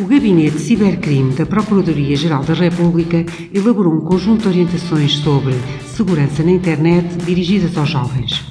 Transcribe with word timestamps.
O 0.00 0.04
Gabinete 0.04 0.52
de 0.52 0.60
Cibercrime 0.60 1.32
da 1.32 1.44
Procuradoria-Geral 1.44 2.44
da 2.44 2.54
República 2.54 3.26
elaborou 3.52 3.94
um 3.94 4.00
conjunto 4.00 4.42
de 4.42 4.48
orientações 4.48 5.16
sobre 5.16 5.54
segurança 5.88 6.44
na 6.44 6.52
internet 6.52 7.16
dirigidas 7.26 7.76
aos 7.76 7.90
jovens. 7.90 8.44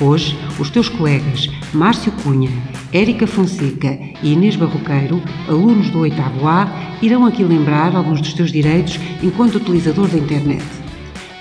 Hoje, 0.00 0.34
os 0.58 0.70
teus 0.70 0.88
colegas 0.88 1.50
Márcio 1.74 2.10
Cunha, 2.10 2.50
Érica 2.90 3.26
Fonseca 3.26 3.98
e 4.22 4.32
Inês 4.32 4.56
Barroqueiro, 4.56 5.22
alunos 5.46 5.90
do 5.90 5.98
8 5.98 6.16
A, 6.42 6.96
irão 7.02 7.26
aqui 7.26 7.44
lembrar 7.44 7.94
alguns 7.94 8.22
dos 8.22 8.32
teus 8.32 8.50
direitos 8.50 8.98
enquanto 9.22 9.56
utilizador 9.56 10.08
da 10.08 10.16
internet. 10.16 10.64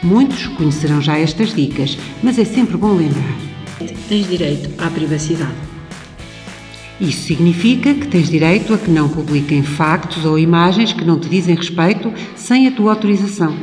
Muitos 0.04 0.46
conhecerão 0.48 1.02
já 1.02 1.18
estas 1.18 1.54
dicas, 1.54 1.98
mas 2.22 2.38
é 2.38 2.44
sempre 2.44 2.76
bom 2.76 2.98
lembrar. 2.98 3.38
Tens 4.10 4.28
direito 4.28 4.70
à 4.78 4.90
privacidade. 4.90 5.73
Isso 7.04 7.24
significa 7.24 7.94
que 7.94 8.08
tens 8.08 8.30
direito 8.30 8.74
a 8.74 8.78
que 8.78 8.90
não 8.90 9.10
publiquem 9.10 9.62
factos 9.62 10.24
ou 10.24 10.40
imagens 10.40 10.94
que 10.94 11.04
não 11.04 11.20
te 11.20 11.28
dizem 11.28 11.54
respeito 11.54 12.14
sem 12.34 12.66
a 12.66 12.72
tua 12.72 12.92
autorização. 12.92 13.54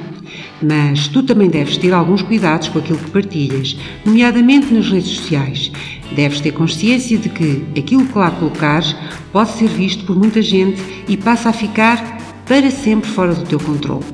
Mas 0.63 1.09
tu 1.09 1.23
também 1.23 1.49
deves 1.49 1.79
ter 1.79 1.91
alguns 1.95 2.21
cuidados 2.21 2.69
com 2.69 2.79
aquilo 2.79 2.99
que 2.99 3.11
partilhas, 3.11 3.79
nomeadamente 4.05 4.75
nas 4.75 4.91
redes 4.91 5.17
sociais. 5.17 5.73
Deves 6.15 6.43
ter 6.43 6.53
consciência 6.53 7.17
de 7.17 7.31
que 7.31 7.65
aquilo 7.79 8.05
que 8.05 8.19
lá 8.19 8.31
colocares 8.31 8.95
pode 9.33 9.53
ser 9.53 9.69
visto 9.69 10.05
por 10.05 10.17
muita 10.17 10.43
gente 10.43 10.79
e 11.09 11.17
passa 11.17 11.49
a 11.49 11.53
ficar 11.55 12.19
para 12.47 12.71
sempre 12.71 13.09
fora 13.09 13.33
do 13.33 13.47
teu 13.47 13.59
controle. 13.59 14.05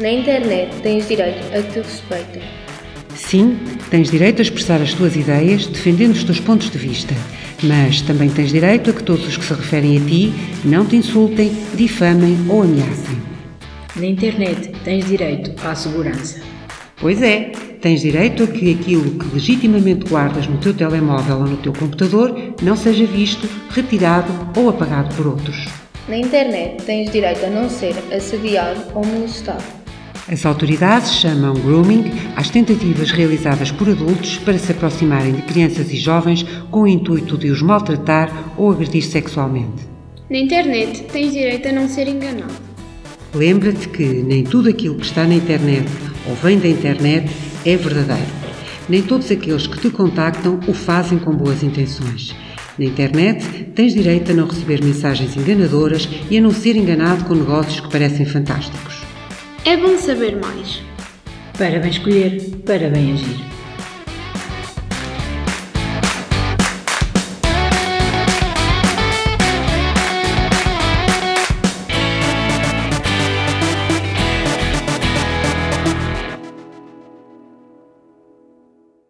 Na 0.00 0.10
internet 0.10 0.74
tens 0.82 1.06
direito 1.06 1.44
a 1.54 1.60
que 1.60 1.72
te 1.72 1.80
respeitem. 1.80 2.65
Sim, 3.26 3.58
tens 3.90 4.08
direito 4.08 4.38
a 4.38 4.42
expressar 4.42 4.80
as 4.80 4.94
tuas 4.94 5.16
ideias 5.16 5.66
defendendo 5.66 6.12
os 6.12 6.22
teus 6.22 6.38
pontos 6.38 6.70
de 6.70 6.78
vista. 6.78 7.12
Mas 7.60 8.00
também 8.00 8.30
tens 8.30 8.52
direito 8.52 8.90
a 8.90 8.92
que 8.92 9.02
todos 9.02 9.26
os 9.26 9.36
que 9.36 9.44
se 9.44 9.52
referem 9.52 9.96
a 9.96 10.00
ti 10.00 10.32
não 10.64 10.86
te 10.86 10.94
insultem, 10.94 11.50
difamem 11.74 12.38
ou 12.48 12.62
ameacem. 12.62 13.16
Na 13.96 14.06
internet 14.06 14.70
tens 14.84 15.06
direito 15.06 15.52
à 15.66 15.74
segurança. 15.74 16.40
Pois 17.00 17.20
é, 17.20 17.50
tens 17.80 18.02
direito 18.02 18.44
a 18.44 18.46
que 18.46 18.72
aquilo 18.72 19.18
que 19.18 19.34
legitimamente 19.34 20.08
guardas 20.08 20.46
no 20.46 20.58
teu 20.58 20.72
telemóvel 20.72 21.38
ou 21.38 21.46
no 21.46 21.56
teu 21.56 21.72
computador 21.72 22.54
não 22.62 22.76
seja 22.76 23.06
visto, 23.06 23.48
retirado 23.70 24.32
ou 24.56 24.68
apagado 24.68 25.12
por 25.16 25.26
outros. 25.26 25.66
Na 26.08 26.16
internet 26.16 26.84
tens 26.84 27.10
direito 27.10 27.44
a 27.44 27.50
não 27.50 27.68
ser 27.68 27.96
assediado 28.14 28.80
ou 28.94 29.04
molestado. 29.04 29.85
As 30.28 30.44
autoridades 30.44 31.12
chamam 31.12 31.54
grooming 31.54 32.10
às 32.34 32.50
tentativas 32.50 33.12
realizadas 33.12 33.70
por 33.70 33.88
adultos 33.88 34.38
para 34.38 34.58
se 34.58 34.72
aproximarem 34.72 35.32
de 35.32 35.42
crianças 35.42 35.92
e 35.92 35.96
jovens 35.96 36.44
com 36.68 36.82
o 36.82 36.88
intuito 36.88 37.38
de 37.38 37.48
os 37.48 37.62
maltratar 37.62 38.52
ou 38.56 38.72
agredir 38.72 39.04
sexualmente. 39.04 39.86
Na 40.28 40.38
internet 40.38 41.04
tens 41.04 41.32
direito 41.32 41.68
a 41.68 41.72
não 41.72 41.88
ser 41.88 42.08
enganado. 42.08 42.52
Lembra-te 43.32 43.88
que 43.88 44.02
nem 44.04 44.42
tudo 44.42 44.68
aquilo 44.68 44.96
que 44.96 45.06
está 45.06 45.24
na 45.24 45.34
internet 45.34 45.88
ou 46.28 46.34
vem 46.34 46.58
da 46.58 46.68
internet 46.68 47.30
é 47.64 47.76
verdadeiro. 47.76 48.32
Nem 48.88 49.02
todos 49.02 49.30
aqueles 49.30 49.68
que 49.68 49.78
te 49.78 49.90
contactam 49.90 50.58
o 50.66 50.74
fazem 50.74 51.20
com 51.20 51.32
boas 51.36 51.62
intenções. 51.62 52.34
Na 52.76 52.84
internet, 52.84 53.68
tens 53.76 53.94
direito 53.94 54.32
a 54.32 54.34
não 54.34 54.48
receber 54.48 54.82
mensagens 54.82 55.36
enganadoras 55.36 56.08
e 56.28 56.36
a 56.36 56.40
não 56.40 56.50
ser 56.50 56.74
enganado 56.74 57.24
com 57.24 57.34
negócios 57.34 57.78
que 57.78 57.90
parecem 57.90 58.26
fantásticos. 58.26 59.05
É 59.66 59.76
bom 59.76 59.98
saber 59.98 60.36
mais. 60.36 60.80
Para 61.58 61.80
bem 61.80 61.90
escolher, 61.90 62.40
para 62.64 62.88
bem 62.88 63.14
agir. 63.14 63.45